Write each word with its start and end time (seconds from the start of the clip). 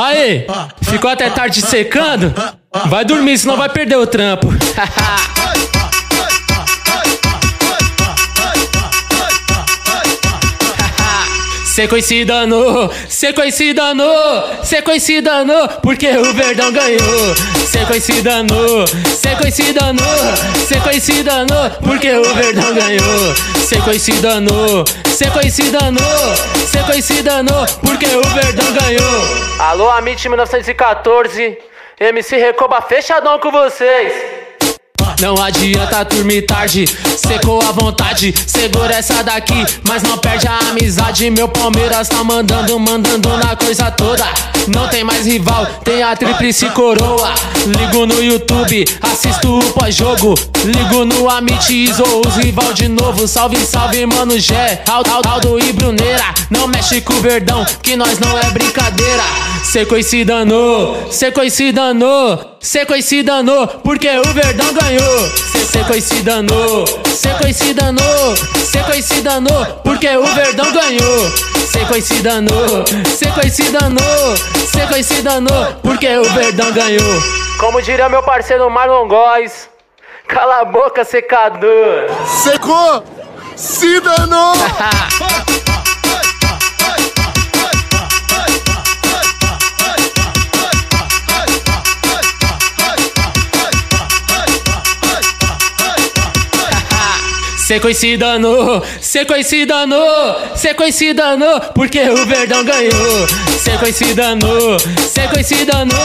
Aí, 0.00 0.46
ficou 0.82 1.10
até 1.10 1.28
tarde 1.28 1.60
secando? 1.60 2.32
Vai 2.86 3.04
dormir, 3.04 3.36
senão 3.36 3.56
vai 3.56 3.68
perder 3.68 3.96
o 3.96 4.06
trampo. 4.06 4.46
Sequência 11.64 12.26
danou, 12.26 12.92
sequência 13.08 13.72
danou, 13.74 14.44
sequência 14.64 15.22
danou, 15.22 15.68
porque 15.80 16.08
o 16.08 16.34
Verdão 16.34 16.72
ganhou. 16.72 17.34
Sequência 17.70 18.20
danou, 18.20 18.84
sequência 19.16 19.72
danou, 19.72 20.36
sequência 20.66 21.22
danou, 21.22 21.70
porque 21.82 22.10
o 22.10 22.34
Verdão 22.34 22.74
ganhou. 22.74 23.34
Sequência 23.64 24.14
danou, 24.20 24.84
sequência 25.06 25.70
danou, 25.70 26.34
sequência 26.66 27.22
danou, 27.22 27.66
porque 27.80 28.06
o 28.06 28.22
Verdão 28.22 28.72
ganhou. 28.72 29.17
Alô, 29.58 29.90
Amit 29.90 30.28
1914, 30.28 31.58
MC 31.98 32.36
Recoba 32.36 32.80
fechadão 32.80 33.40
com 33.40 33.50
vocês. 33.50 34.12
Não 35.20 35.34
adianta 35.42 36.04
dormir 36.04 36.42
tarde, 36.42 36.84
secou 37.16 37.60
a 37.62 37.72
vontade, 37.72 38.32
segura 38.46 38.94
essa 38.94 39.20
daqui, 39.24 39.66
mas 39.82 40.00
não 40.04 40.16
perde 40.16 40.46
a 40.46 40.58
amizade. 40.70 41.28
Meu 41.28 41.48
Palmeiras 41.48 42.08
tá 42.08 42.22
mandando, 42.22 42.78
mandando 42.78 43.36
na 43.36 43.56
coisa 43.56 43.90
toda. 43.90 44.24
Não 44.68 44.86
tem 44.86 45.02
mais 45.02 45.26
rival, 45.26 45.66
tem 45.82 46.04
a 46.04 46.14
tríplice 46.14 46.70
coroa. 46.70 47.34
Ligo 47.66 48.06
no 48.06 48.22
YouTube, 48.22 48.84
assisto 49.02 49.58
o 49.58 49.72
pós-jogo. 49.72 50.36
Ligo 50.64 51.04
no 51.04 51.28
Amit, 51.28 51.72
isou 51.72 52.22
os 52.24 52.36
rival 52.36 52.72
de 52.72 52.86
novo. 52.86 53.26
Salve, 53.26 53.56
salve, 53.66 54.06
mano 54.06 54.38
Gé, 54.38 54.84
Aldo 54.86 55.58
e 55.58 55.72
Bruneira. 55.72 56.32
Não 56.48 56.68
mexe 56.68 57.00
com 57.00 57.14
o 57.14 57.20
verdão, 57.20 57.64
que 57.82 57.96
nós 57.96 58.20
não 58.20 58.38
é 58.38 58.50
brincadeira. 58.50 59.47
Seco 59.64 59.96
e 59.96 60.02
se 60.02 60.24
danou, 60.24 61.10
seco 61.10 61.42
e 61.42 61.50
se 61.50 61.72
danou, 61.72 62.56
seco 62.60 62.94
e 62.94 63.02
se 63.02 63.22
danou, 63.22 63.66
porque 63.66 64.08
o 64.08 64.32
verdão 64.32 64.72
ganhou. 64.72 65.28
Seco 65.70 65.94
e 65.94 66.00
se 66.00 66.22
danou, 66.22 66.86
seco 67.06 67.46
e 67.46 67.52
se 67.52 67.74
danou, 67.74 68.36
seco 68.64 68.92
e 68.92 69.02
se 69.02 69.20
danou, 69.20 69.66
porque 69.84 70.08
o 70.16 70.24
verdão 70.24 70.72
ganhou. 70.72 71.30
Seco 71.70 71.96
e 71.96 72.02
se 72.02 72.22
danou, 72.22 72.84
seco 73.14 73.46
e 73.46 73.50
se 73.50 73.70
danou, 73.70 74.36
seco 74.72 74.96
e 74.96 75.04
se 75.04 75.22
danou, 75.22 75.66
porque 75.82 76.16
o 76.16 76.24
verdão 76.24 76.72
ganhou. 76.72 77.22
Como 77.60 77.82
diria 77.82 78.08
meu 78.08 78.22
parceiro 78.22 78.70
Marlon 78.70 79.06
Góes, 79.06 79.68
cala 80.26 80.60
a 80.60 80.64
boca, 80.64 81.04
secador. 81.04 82.08
Secou, 82.42 83.04
se 83.54 84.00
danou. 84.00 84.54
Sequência 97.68 98.16
danou, 98.16 98.82
sequência 98.98 99.66
danou, 99.66 100.56
sequência 100.56 101.12
danou, 101.12 101.60
porque 101.74 102.00
o 102.00 102.24
Verdão 102.24 102.64
ganhou. 102.64 103.28
Sequência 103.58 104.14
danou, 104.14 104.78
sequência 105.06 105.66
danou, 105.66 106.00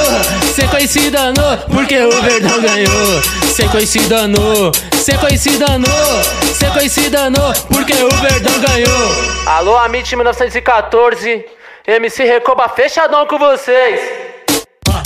sequência 0.53 1.09
danou, 1.09 1.57
porque 1.73 1.97
o 1.99 2.11
Verdão 2.21 2.59
ganhou. 2.59 3.21
Sequência 3.45 4.01
danou, 4.09 4.73
sequência 4.91 5.57
danou, 5.57 6.23
sequência 6.53 7.09
danou, 7.09 7.53
porque 7.71 7.93
o 7.93 8.09
Verdão 8.09 8.59
ganhou. 8.59 9.45
Alô, 9.45 9.77
Amit 9.77 10.13
1914, 10.13 11.45
MC 11.87 12.25
Recoba 12.25 12.67
fechadão 12.67 13.25
com 13.25 13.39
vocês. 13.39 14.22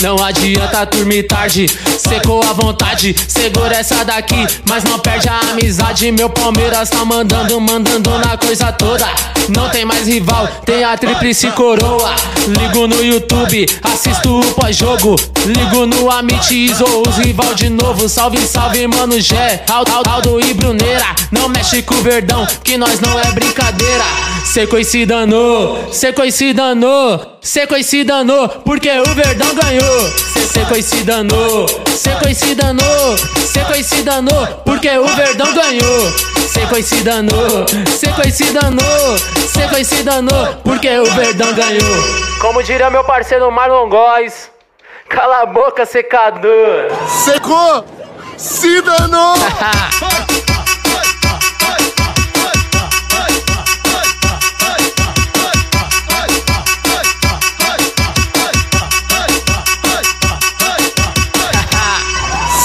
Não 0.01 0.23
adianta 0.23 0.85
dormir 0.85 1.23
tarde, 1.23 1.67
secou 1.97 2.41
a 2.43 2.53
vontade, 2.53 3.15
segura 3.27 3.75
essa 3.75 4.03
daqui, 4.05 4.45
mas 4.67 4.83
não 4.83 4.99
perde 4.99 5.27
a 5.27 5.39
amizade. 5.51 6.11
Meu 6.11 6.29
Palmeiras 6.29 6.89
tá 6.89 7.03
mandando, 7.03 7.59
mandando 7.59 8.17
na 8.19 8.37
coisa 8.37 8.71
toda. 8.71 9.36
Não 9.49 9.69
tem 9.69 9.85
mais 9.85 10.07
rival, 10.07 10.47
tem 10.65 10.83
a 10.83 10.97
tríplice 10.97 11.49
coroa. 11.51 12.13
Ligo 12.47 12.87
no 12.87 13.03
YouTube, 13.03 13.65
assisto 13.83 14.39
o 14.39 14.53
pós-jogo. 14.53 15.15
Ligo 15.45 15.85
no 15.85 16.11
Amit, 16.11 16.53
isou 16.53 17.03
os 17.07 17.17
rival 17.17 17.53
de 17.53 17.69
novo. 17.69 18.09
Salve, 18.09 18.39
salve, 18.45 18.85
mano 18.87 19.19
Gé, 19.19 19.63
Aldo 19.69 20.39
e 20.41 20.53
Bruneira. 20.53 21.15
Não 21.31 21.47
mexe 21.49 21.81
com 21.81 21.95
o 21.95 22.01
verdão, 22.01 22.45
que 22.63 22.77
nós 22.77 22.99
não 22.99 23.19
é 23.19 23.31
brincadeira. 23.31 24.03
Seco 24.45 24.77
e 24.77 24.85
se 24.85 25.05
danou, 25.05 25.89
seco 25.91 26.23
e 26.23 26.31
se 26.31 26.53
danou, 26.53 27.37
seco 27.41 27.75
e 27.75 27.83
se 27.83 28.03
danou, 28.03 28.47
porque 28.47 28.89
o 28.89 29.13
verdão 29.13 29.53
ganhou. 29.53 30.13
Seco 30.53 30.75
e 30.75 30.81
se 30.81 31.03
danou, 31.03 31.67
seco 31.95 32.27
e 32.27 32.33
se 32.33 32.55
danou, 32.55 33.17
seco 33.45 33.73
e 33.73 33.83
se 33.83 34.01
danou, 34.03 34.47
porque 34.65 34.89
o 34.89 35.07
verdão 35.07 35.53
ganhou. 35.53 36.36
Seco 36.57 36.75
e 36.75 36.81
se 36.81 37.03
danou, 37.03 37.65
seco 37.87 38.27
e 38.27 38.31
se 38.31 38.51
danou, 38.51 39.17
seco 39.47 39.77
e 39.77 39.85
se 39.85 40.01
danou, 40.01 40.55
porque 40.63 40.89
o 40.97 41.05
verdão 41.05 41.53
ganhou. 41.53 42.03
Como 42.41 42.63
diria 42.63 42.89
meu 42.89 43.03
parceiro 43.03 43.51
Marlon 43.51 43.87
Góes, 43.87 44.49
cala 45.07 45.43
a 45.43 45.45
boca, 45.45 45.85
secador. 45.85 46.89
Secou, 47.07 47.85
se 48.37 48.81
danou. 48.81 49.35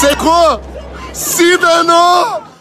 secou, 0.01 0.61
se 1.13 1.59
danou. 1.59 2.52